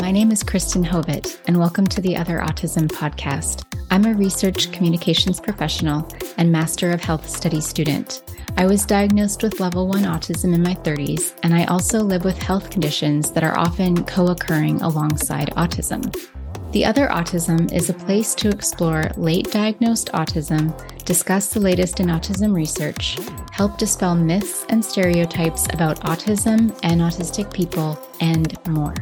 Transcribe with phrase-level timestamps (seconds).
[0.00, 3.64] My name is Kristen Hovet, and welcome to the Other Autism podcast.
[3.90, 8.22] I'm a research communications professional and Master of Health Studies student.
[8.56, 12.40] I was diagnosed with level 1 autism in my 30s, and I also live with
[12.40, 16.33] health conditions that are often co occurring alongside autism.
[16.74, 22.08] The Other Autism is a place to explore late diagnosed autism, discuss the latest in
[22.08, 23.16] autism research,
[23.52, 28.96] help dispel myths and stereotypes about autism and autistic people, and more.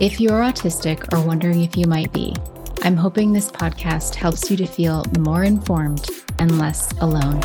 [0.00, 2.34] If you're autistic or wondering if you might be,
[2.82, 7.40] I'm hoping this podcast helps you to feel more informed and less alone.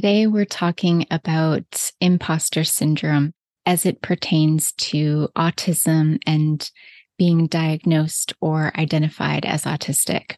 [0.00, 3.34] Today, we're talking about imposter syndrome
[3.66, 6.70] as it pertains to autism and
[7.18, 10.36] being diagnosed or identified as autistic.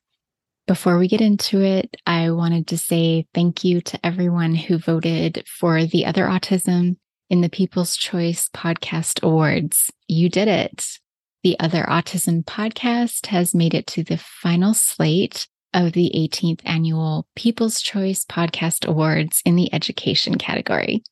[0.67, 5.45] Before we get into it, I wanted to say thank you to everyone who voted
[5.47, 6.97] for the other autism
[7.31, 9.93] in the People's Choice Podcast Awards.
[10.09, 10.99] You did it.
[11.45, 17.27] The Other Autism podcast has made it to the final slate of the 18th annual
[17.35, 21.03] People's Choice Podcast Awards in the education category.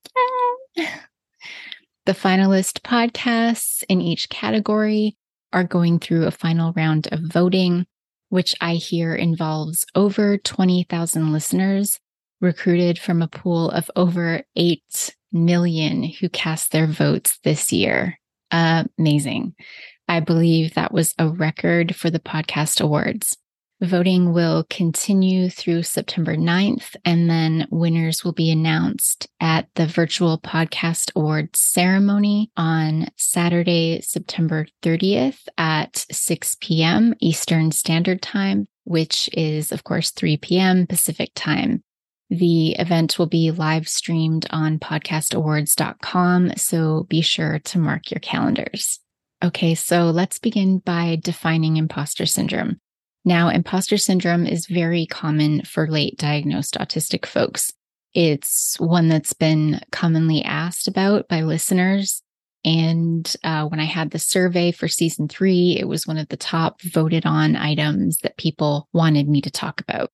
[0.77, 5.17] the finalist podcasts in each category
[5.52, 7.86] are going through a final round of voting,
[8.28, 11.98] which I hear involves over 20,000 listeners
[12.41, 18.19] recruited from a pool of over 8 million who cast their votes this year.
[18.50, 19.55] Amazing.
[20.08, 23.36] I believe that was a record for the podcast awards.
[23.83, 30.39] Voting will continue through September 9th, and then winners will be announced at the virtual
[30.39, 37.14] podcast awards ceremony on Saturday, September 30th at 6 p.m.
[37.20, 40.86] Eastern Standard Time, which is, of course, 3 p.m.
[40.86, 41.83] Pacific Time.
[42.29, 49.01] The event will be live streamed on podcastawards.com, so be sure to mark your calendars.
[49.42, 52.79] Okay, so let's begin by defining imposter syndrome.
[53.25, 57.73] Now, imposter syndrome is very common for late diagnosed autistic folks.
[58.14, 62.23] It's one that's been commonly asked about by listeners.
[62.64, 66.36] And uh, when I had the survey for season three, it was one of the
[66.36, 70.11] top voted on items that people wanted me to talk about.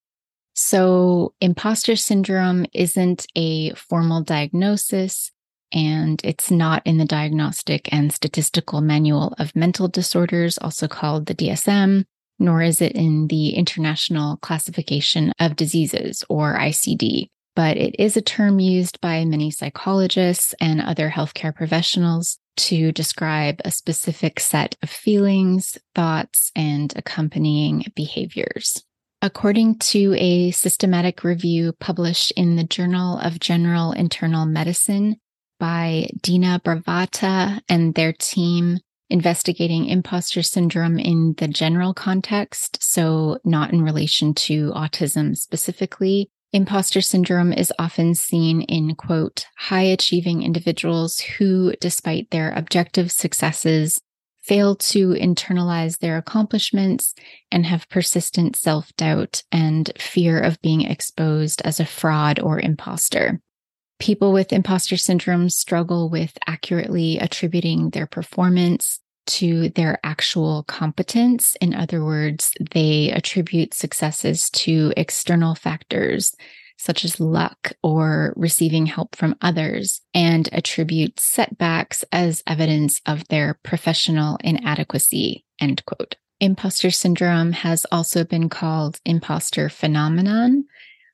[0.54, 5.30] So, imposter syndrome isn't a formal diagnosis,
[5.70, 11.34] and it's not in the Diagnostic and Statistical Manual of Mental Disorders, also called the
[11.34, 12.06] DSM
[12.38, 18.22] nor is it in the International Classification of Diseases or ICD, but it is a
[18.22, 24.90] term used by many psychologists and other healthcare professionals to describe a specific set of
[24.90, 28.82] feelings, thoughts, and accompanying behaviors.
[29.22, 35.16] According to a systematic review published in the Journal of General Internal Medicine
[35.58, 38.78] by Dena Bravata and their team
[39.10, 46.30] investigating imposter syndrome in the general context, so not in relation to autism specifically.
[46.52, 54.00] Imposter syndrome is often seen in, quote, high achieving individuals who, despite their objective successes,
[54.46, 57.14] fail to internalize their accomplishments
[57.50, 63.40] and have persistent self doubt and fear of being exposed as a fraud or imposter.
[63.98, 71.56] People with imposter syndrome struggle with accurately attributing their performance to their actual competence.
[71.60, 76.34] In other words, they attribute successes to external factors
[76.78, 83.58] such as luck or receiving help from others and attribute setbacks as evidence of their
[83.62, 85.44] professional inadequacy.
[85.60, 86.16] End quote.
[86.38, 90.66] Imposter syndrome has also been called imposter phenomenon,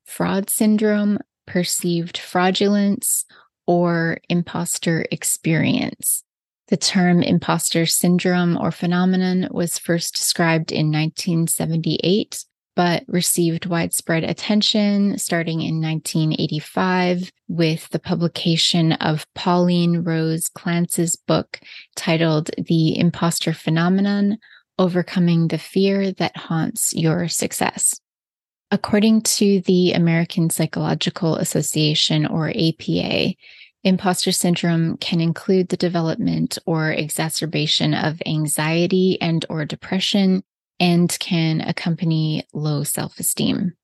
[0.04, 3.24] fraud syndrome, perceived fraudulence,
[3.66, 6.24] or imposter experience.
[6.68, 12.44] The term imposter syndrome or phenomenon was first described in 1978,
[12.74, 21.60] but received widespread attention starting in 1985 with the publication of Pauline Rose Clance's book
[21.94, 24.38] titled The Imposter Phenomenon
[24.78, 28.00] Overcoming the Fear That Haunts Your Success.
[28.72, 33.34] According to the American Psychological Association or APA,
[33.84, 40.42] imposter syndrome can include the development or exacerbation of anxiety and or depression
[40.80, 43.74] and can accompany low self esteem.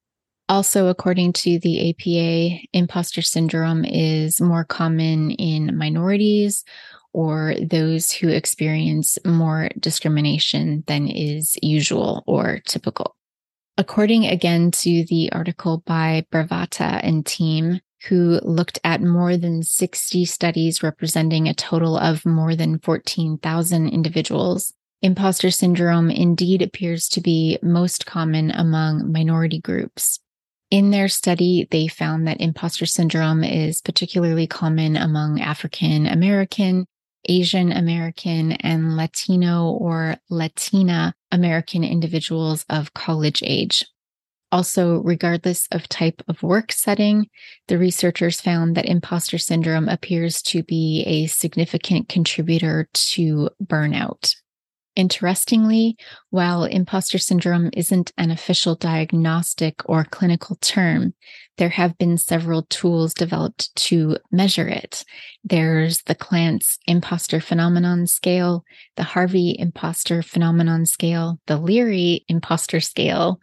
[0.49, 6.65] Also, according to the APA, imposter syndrome is more common in minorities
[7.13, 13.18] or those who experience more discrimination than is usual or typical.
[13.79, 17.79] According again to the article by Bravata and team,
[18.09, 24.75] who looked at more than 60 studies representing a total of more than 14,000 individuals,
[25.01, 30.19] imposter syndrome indeed appears to be most common among minority groups.
[30.73, 36.85] In their study, they found that imposter syndrome is particularly common among African American,
[37.29, 43.85] Asian American, and Latino or Latina American individuals of college age.
[44.51, 47.27] Also, regardless of type of work setting,
[47.67, 54.35] the researchers found that imposter syndrome appears to be a significant contributor to burnout.
[54.99, 55.97] Interestingly,
[56.31, 61.15] while imposter syndrome isn't an official diagnostic or clinical term,
[61.57, 65.05] there have been several tools developed to measure it.
[65.45, 68.65] There's the Clance Imposter Phenomenon Scale,
[68.97, 73.41] the Harvey Imposter Phenomenon Scale, the Leary Imposter Scale,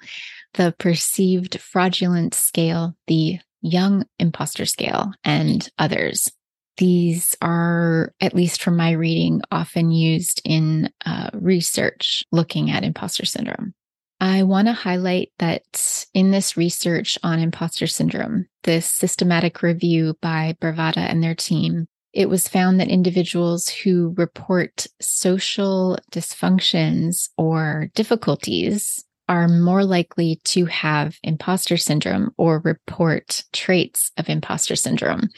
[0.55, 6.29] the Perceived Fraudulent Scale, the Young Imposter Scale, and others.
[6.77, 13.25] These are, at least from my reading, often used in uh, research looking at imposter
[13.25, 13.73] syndrome.
[14.19, 20.55] I want to highlight that in this research on imposter syndrome, this systematic review by
[20.61, 29.03] Bravata and their team, it was found that individuals who report social dysfunctions or difficulties
[29.27, 35.29] are more likely to have imposter syndrome or report traits of imposter syndrome.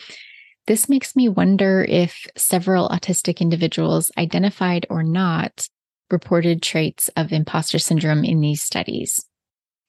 [0.67, 5.69] This makes me wonder if several autistic individuals, identified or not,
[6.11, 9.25] reported traits of imposter syndrome in these studies.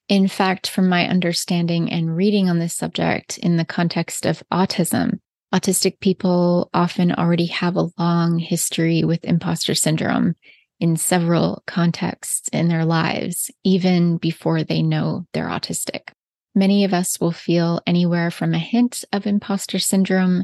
[0.09, 5.19] In fact, from my understanding and reading on this subject in the context of autism,
[5.53, 10.35] autistic people often already have a long history with imposter syndrome
[10.79, 16.11] in several contexts in their lives, even before they know they're autistic.
[16.59, 20.43] Many of us will feel anywhere from a hint of imposter syndrome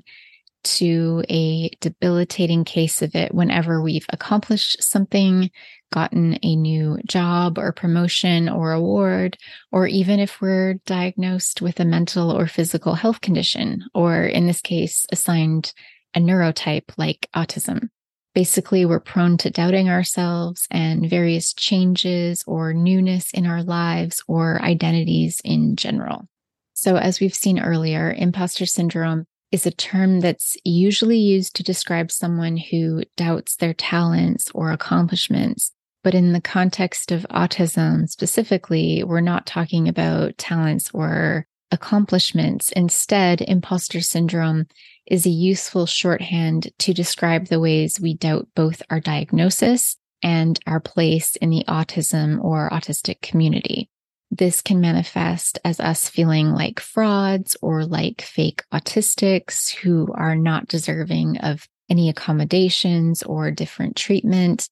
[0.62, 5.50] to a debilitating case of it whenever we've accomplished something,
[5.92, 9.36] gotten a new job or promotion or award,
[9.72, 14.60] or even if we're diagnosed with a mental or physical health condition, or in this
[14.60, 15.72] case, assigned
[16.14, 17.88] a neurotype like autism.
[18.34, 24.60] Basically, we're prone to doubting ourselves and various changes or newness in our lives or
[24.60, 26.28] identities in general.
[26.72, 32.10] So, as we've seen earlier, imposter syndrome is a term that's usually used to describe
[32.10, 35.70] someone who doubts their talents or accomplishments.
[36.02, 42.72] But in the context of autism specifically, we're not talking about talents or accomplishments.
[42.72, 44.66] Instead, imposter syndrome
[45.06, 50.80] is a useful shorthand to describe the ways we doubt both our diagnosis and our
[50.80, 53.90] place in the autism or autistic community.
[54.30, 60.66] This can manifest as us feeling like frauds or like fake autistics who are not
[60.66, 64.68] deserving of any accommodations or different treatment.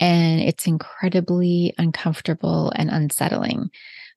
[0.00, 3.70] And it's incredibly uncomfortable and unsettling.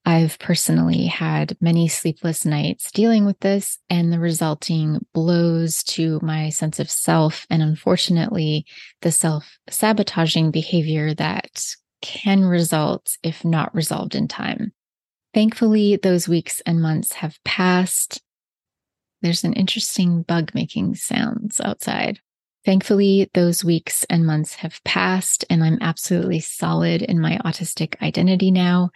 [0.05, 6.49] I've personally had many sleepless nights dealing with this and the resulting blows to my
[6.49, 7.45] sense of self.
[7.49, 8.65] And unfortunately,
[9.01, 11.65] the self sabotaging behavior that
[12.01, 14.71] can result if not resolved in time.
[15.33, 18.21] Thankfully, those weeks and months have passed.
[19.21, 22.19] There's an interesting bug making sounds outside.
[22.65, 28.51] Thankfully, those weeks and months have passed, and I'm absolutely solid in my autistic identity
[28.51, 28.91] now.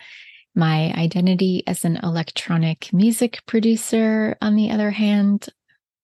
[0.55, 5.49] My identity as an electronic music producer, on the other hand,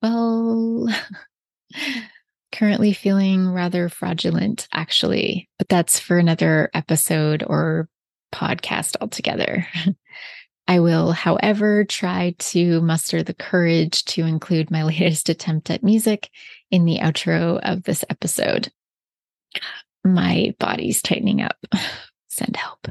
[0.02, 0.88] well,
[2.52, 7.88] currently feeling rather fraudulent, actually, but that's for another episode or
[8.34, 9.68] podcast altogether.
[10.68, 16.30] I will, however, try to muster the courage to include my latest attempt at music
[16.70, 18.72] in the outro of this episode.
[20.04, 21.58] My body's tightening up.
[22.30, 22.88] Send help.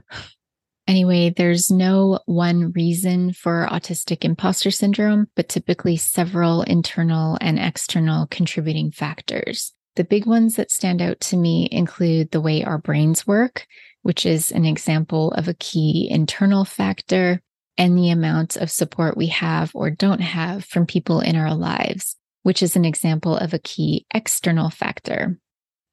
[0.88, 8.26] Anyway, there's no one reason for autistic imposter syndrome, but typically several internal and external
[8.28, 9.74] contributing factors.
[9.96, 13.66] The big ones that stand out to me include the way our brains work,
[14.00, 17.42] which is an example of a key internal factor,
[17.76, 22.16] and the amount of support we have or don't have from people in our lives,
[22.44, 25.38] which is an example of a key external factor.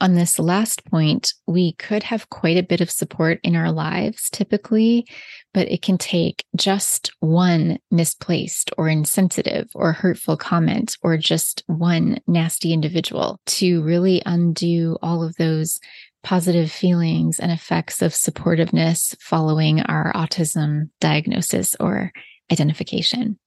[0.06, 4.30] On this last point, we could have quite a bit of support in our lives
[4.30, 5.08] typically,
[5.52, 12.20] but it can take just one misplaced or insensitive or hurtful comment or just one
[12.28, 15.80] nasty individual to really undo all of those
[16.24, 22.12] positive feelings and effects of supportiveness following our autism diagnosis or
[22.52, 23.40] identification.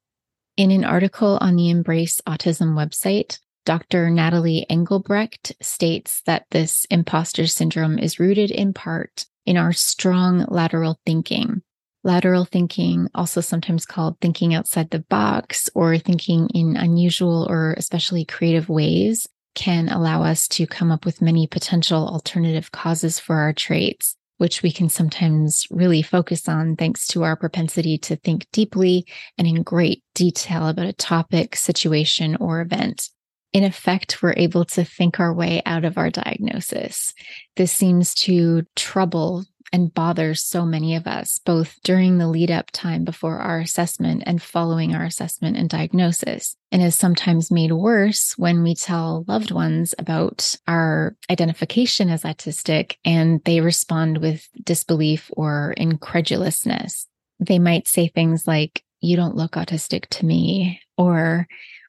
[0.56, 3.38] In an article on the Embrace Autism website,
[3.68, 4.08] Dr.
[4.08, 10.98] Natalie Engelbrecht states that this imposter syndrome is rooted in part in our strong lateral
[11.04, 11.60] thinking.
[12.02, 18.24] Lateral thinking, also sometimes called thinking outside the box or thinking in unusual or especially
[18.24, 23.52] creative ways, can allow us to come up with many potential alternative causes for our
[23.52, 29.06] traits, which we can sometimes really focus on thanks to our propensity to think deeply
[29.36, 33.10] and in great detail about a topic, situation, or event
[33.52, 37.14] in effect, we're able to think our way out of our diagnosis.
[37.56, 42.70] This seems to trouble and bother so many of us, both during the lead up
[42.72, 48.34] time before our assessment and following our assessment and diagnosis, and is sometimes made worse
[48.38, 55.30] when we tell loved ones about our identification as autistic and they respond with disbelief
[55.36, 57.06] or incredulousness.
[57.40, 61.46] They might say things like, You don't look autistic to me, or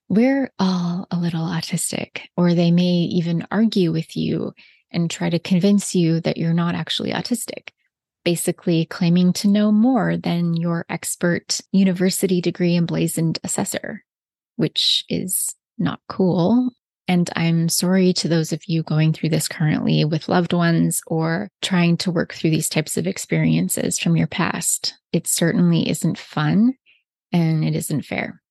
[0.09, 4.53] we're all a little autistic, or they may even argue with you
[4.91, 7.69] and try to convince you that you're not actually autistic,
[8.25, 14.03] basically claiming to know more than your expert university degree emblazoned assessor,
[14.55, 16.71] which is not cool.
[17.07, 21.49] And I'm sorry to those of you going through this currently with loved ones or
[21.61, 24.95] trying to work through these types of experiences from your past.
[25.11, 26.73] It certainly isn't fun
[27.31, 28.41] and it isn't fair.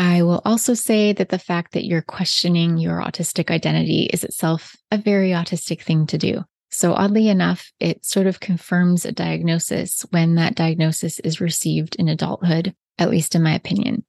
[0.00, 4.74] I will also say that the fact that you're questioning your autistic identity is itself
[4.90, 6.42] a very autistic thing to do.
[6.70, 12.08] So, oddly enough, it sort of confirms a diagnosis when that diagnosis is received in
[12.08, 14.06] adulthood, at least in my opinion.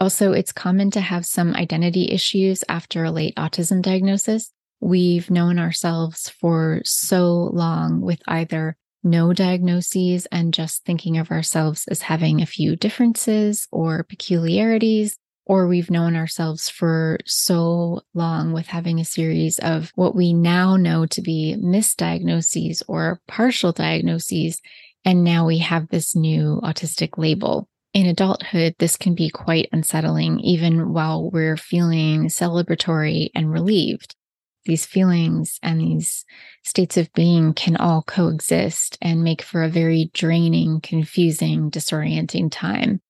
[0.00, 4.50] Also, it's common to have some identity issues after a late autism diagnosis.
[4.80, 11.86] We've known ourselves for so long with either no diagnoses and just thinking of ourselves
[11.88, 18.66] as having a few differences or peculiarities, or we've known ourselves for so long with
[18.66, 24.60] having a series of what we now know to be misdiagnoses or partial diagnoses.
[25.04, 27.68] And now we have this new autistic label.
[27.92, 34.16] In adulthood, this can be quite unsettling, even while we're feeling celebratory and relieved.
[34.64, 36.24] These feelings and these
[36.64, 43.02] states of being can all coexist and make for a very draining, confusing, disorienting time.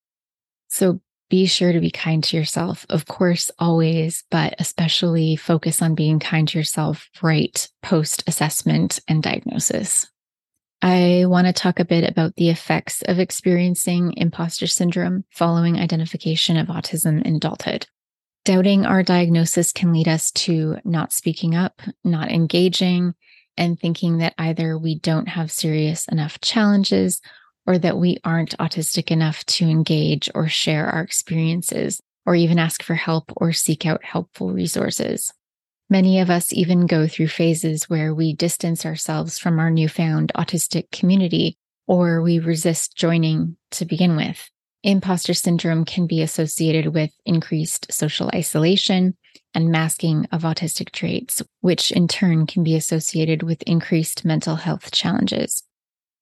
[0.69, 1.01] So
[1.35, 2.87] be sure to be kind to yourself.
[2.89, 9.21] Of course, always, but especially focus on being kind to yourself right post assessment and
[9.21, 10.09] diagnosis.
[10.81, 16.57] I want to talk a bit about the effects of experiencing imposter syndrome following identification
[16.57, 17.89] of autism in adulthood.
[18.45, 23.13] Doubting our diagnosis can lead us to not speaking up, not engaging,
[23.57, 27.21] and thinking that either we don't have serious enough challenges
[27.67, 32.83] or that we aren't autistic enough to engage or share our experiences, or even ask
[32.83, 35.33] for help or seek out helpful resources.
[35.91, 40.91] Many of us even go through phases where we distance ourselves from our newfound autistic
[40.91, 41.57] community
[41.87, 44.51] or we resist joining to begin with.
[44.83, 49.17] Imposter syndrome can be associated with increased social isolation
[49.55, 54.91] and masking of autistic traits, which in turn can be associated with increased mental health
[54.91, 55.63] challenges.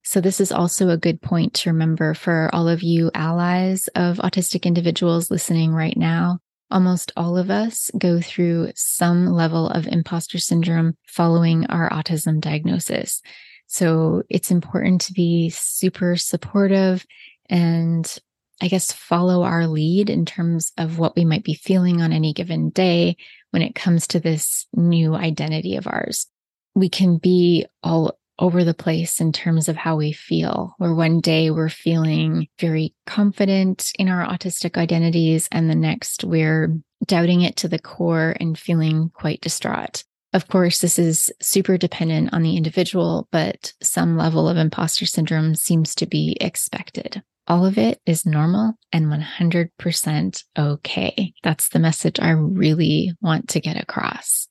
[0.04, 4.18] So, this is also a good point to remember for all of you allies of
[4.18, 6.40] autistic individuals listening right now.
[6.71, 13.23] Almost all of us go through some level of imposter syndrome following our autism diagnosis.
[13.68, 17.06] So, it's important to be super supportive
[17.49, 18.18] and
[18.61, 22.32] I guess follow our lead in terms of what we might be feeling on any
[22.32, 23.16] given day
[23.50, 26.26] when it comes to this new identity of ours.
[26.75, 31.20] We can be all over the place in terms of how we feel, where one
[31.20, 37.54] day we're feeling very confident in our autistic identities, and the next we're doubting it
[37.54, 40.02] to the core and feeling quite distraught.
[40.32, 45.54] Of course, this is super dependent on the individual, but some level of imposter syndrome
[45.54, 47.22] seems to be expected.
[47.52, 51.35] All of it is normal and 100% okay.
[51.42, 54.49] That's the message I really want to get across.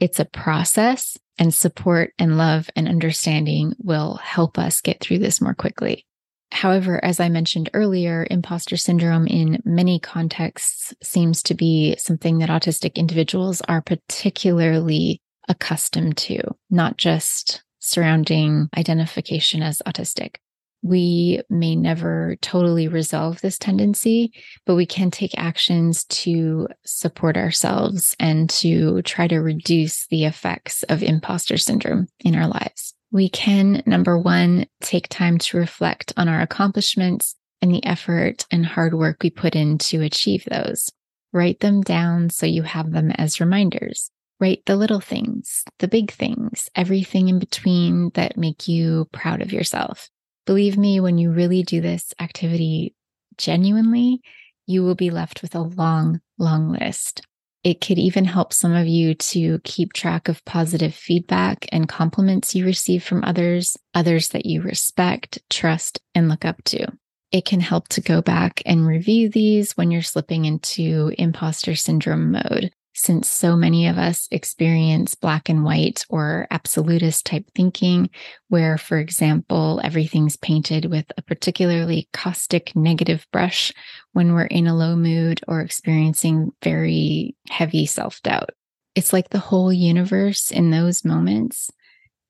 [0.00, 5.40] It's a process and support and love and understanding will help us get through this
[5.40, 6.04] more quickly.
[6.50, 12.50] However, as I mentioned earlier, imposter syndrome in many contexts seems to be something that
[12.50, 20.34] autistic individuals are particularly accustomed to, not just surrounding identification as autistic.
[20.82, 24.32] We may never totally resolve this tendency,
[24.66, 30.82] but we can take actions to support ourselves and to try to reduce the effects
[30.84, 32.94] of imposter syndrome in our lives.
[33.12, 38.66] We can, number one, take time to reflect on our accomplishments and the effort and
[38.66, 40.90] hard work we put in to achieve those.
[41.32, 44.10] Write them down so you have them as reminders.
[44.40, 49.52] Write the little things, the big things, everything in between that make you proud of
[49.52, 50.10] yourself.
[50.44, 52.94] Believe me, when you really do this activity
[53.38, 54.20] genuinely,
[54.66, 57.22] you will be left with a long, long list.
[57.62, 62.56] It could even help some of you to keep track of positive feedback and compliments
[62.56, 66.86] you receive from others, others that you respect, trust, and look up to.
[67.30, 72.32] It can help to go back and review these when you're slipping into imposter syndrome
[72.32, 78.10] mode since so many of us experience black and white or absolutist type thinking,
[78.48, 83.72] where, for example, everything's painted with a particularly caustic negative brush
[84.12, 88.50] when we're in a low mood or experiencing very heavy self doubt.
[88.94, 91.70] It's like the whole universe in those moments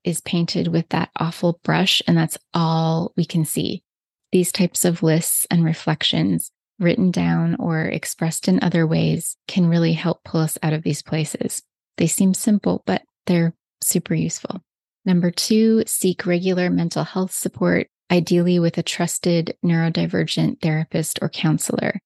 [0.03, 3.83] is painted with that awful brush, and that's all we can see.
[4.31, 6.51] These types of lists and reflections
[6.83, 11.01] written down or expressed in other ways can really help pull us out of these
[11.01, 11.63] places.
[11.97, 14.61] They seem simple, but they're super useful.
[15.05, 21.99] Number two, seek regular mental health support, ideally with a trusted neurodivergent therapist or counselor.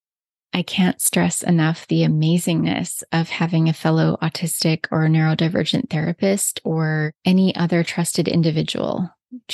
[0.53, 7.11] I can't stress enough the amazingness of having a fellow autistic or neurodivergent therapist or
[7.25, 9.09] any other trusted individual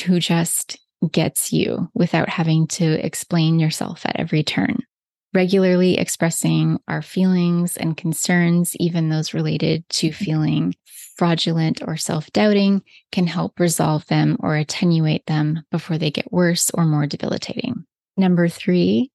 [0.05, 0.79] who just
[1.11, 4.77] gets you without having to explain yourself at every turn
[5.33, 10.23] regularly expressing our feelings and concerns, even those related to mm-hmm.
[10.23, 10.75] feeling
[11.17, 16.71] fraudulent or self doubting, can help resolve them or attenuate them before they get worse
[16.71, 17.85] or more debilitating.
[18.17, 19.11] Number three,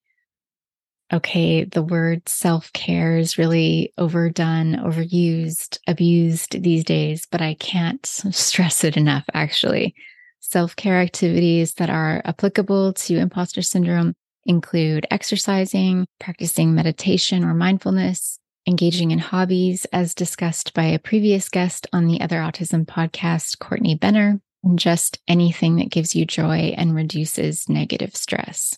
[1.13, 8.05] okay, the word self care is really overdone, overused, abused these days, but I can't
[8.31, 9.95] stress it enough, actually.
[10.40, 14.14] Self care activities that are applicable to imposter syndrome
[14.49, 21.87] include exercising, practicing meditation or mindfulness, engaging in hobbies, as discussed by a previous guest
[21.93, 26.97] on the Other Autism podcast, Courtney Benner, and just anything that gives you joy and
[26.97, 28.77] reduces negative stress.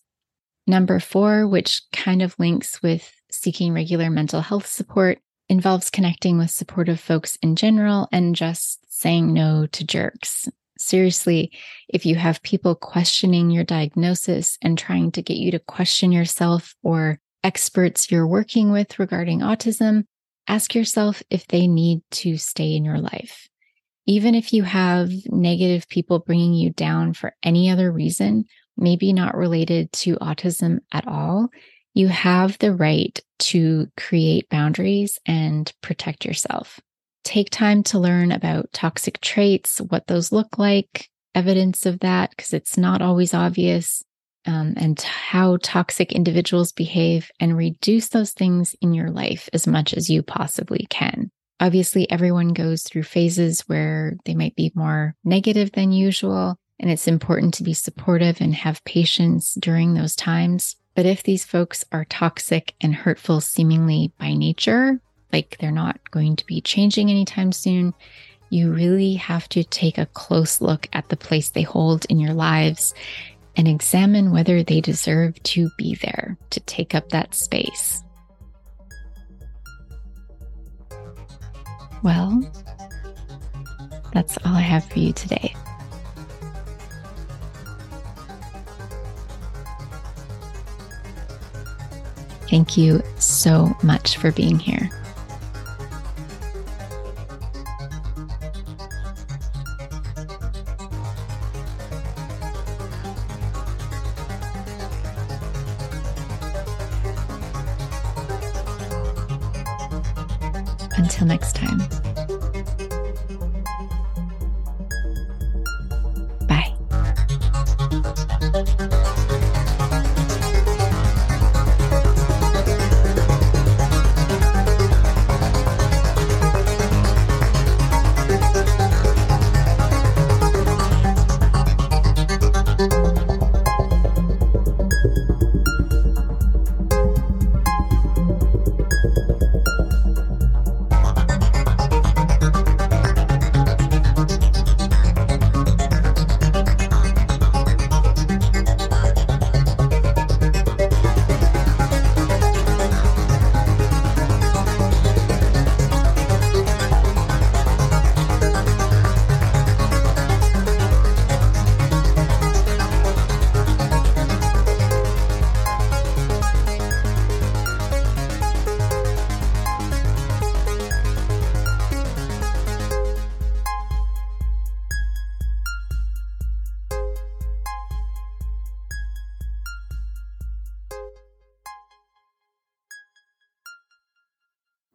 [0.67, 6.51] Number four, which kind of links with seeking regular mental health support, involves connecting with
[6.51, 10.49] supportive folks in general and just saying no to jerks
[10.81, 11.53] seriously,
[11.89, 16.75] if you have people questioning your diagnosis and trying to get you to question yourself
[16.83, 20.05] or experts you're working with regarding autism,
[20.49, 23.49] ask yourself if they need to stay in your life.
[24.07, 29.37] Even if you have negative people bringing you down for any other reason, maybe not
[29.37, 31.49] related to autism at all,
[31.95, 36.81] you have the right to create boundaries and protect yourself
[37.25, 42.53] take time to learn about toxic traits, what those look like, evidence of that, because
[42.53, 44.03] it's not always obvious,
[44.47, 49.95] um, and how toxic individuals behave, and reduce those things in your life as much
[49.95, 51.31] as you possibly can.
[51.61, 57.07] Obviously, everyone goes through phases where they might be more negative than usual, and it's
[57.07, 60.77] important to be supportive and have patience during those times.
[60.95, 65.01] But if these folks are toxic and hurtful seemingly by nature,
[65.33, 67.95] like they're not going to be changing anytime soon,
[68.51, 72.35] you really have to take a close look at the place they hold in your
[72.35, 72.95] lives
[73.57, 78.03] and examine whether they deserve to be there to take up that space.
[82.03, 82.43] Well,
[84.13, 85.55] that's all I have for you today.
[92.49, 94.91] Thank you so much for being here.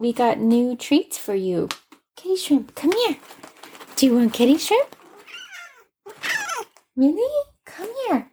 [0.05, 1.67] We got new treats for you.
[2.15, 3.17] Kitty shrimp, come here.
[3.95, 4.95] Do you want kitty shrimp?
[6.95, 7.43] Really?
[7.65, 8.29] Come here.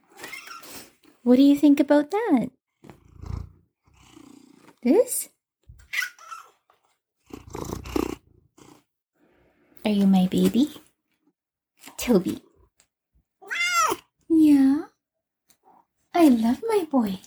[1.23, 2.51] What do you think about that?
[4.83, 5.31] This?
[9.87, 10.75] Are you my baby?
[11.97, 12.43] Toby.
[14.29, 14.83] Yeah.
[16.13, 17.19] I love my boy.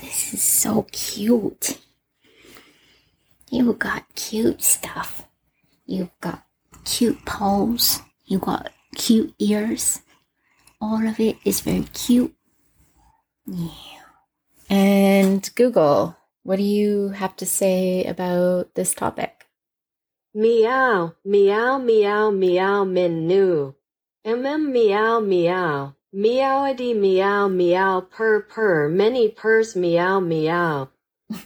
[0.00, 1.80] This is so cute.
[3.50, 5.24] You got cute stuff.
[5.86, 6.44] You've got
[6.84, 8.02] cute paws.
[8.26, 10.02] You got cute ears.
[10.78, 12.34] All of it is very cute.
[13.46, 14.04] Yeah.
[14.68, 19.46] And Google, what do you have to say about this topic?
[20.34, 23.72] Meow, meow, meow, meow, menu.
[24.26, 25.95] Mm, meow, meow.
[26.16, 28.88] Meowity, meow, meow, purr, purr.
[28.88, 30.88] Many purrs, meow, meow.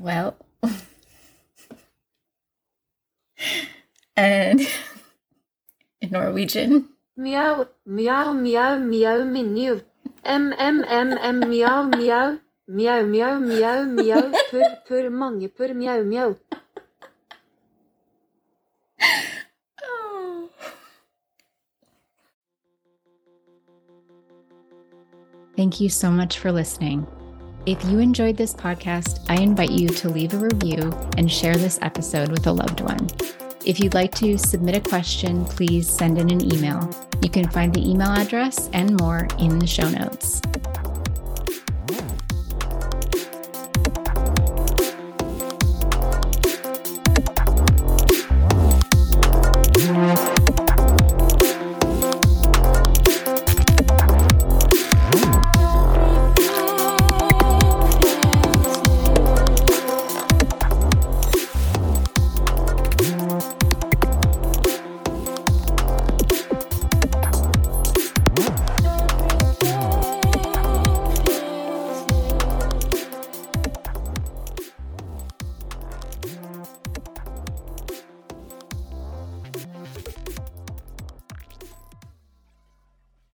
[0.00, 0.34] well,
[4.16, 4.60] and
[6.00, 9.82] in Norwegian, meow, meow, meow, meow, menu.
[10.24, 12.40] M, M, M, M, meow, meow.
[12.66, 14.32] Meow, meow, meow, meow.
[14.50, 16.34] Purr, purr, mange purr, meow, meow.
[25.56, 27.06] Thank you so much for listening.
[27.64, 31.78] If you enjoyed this podcast, I invite you to leave a review and share this
[31.80, 33.08] episode with a loved one.
[33.64, 36.88] If you'd like to submit a question, please send in an email.
[37.22, 40.42] You can find the email address and more in the show notes.